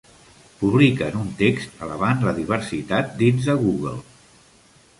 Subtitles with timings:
[0.61, 3.95] Publiquen un text alabant la diversitat dins de Google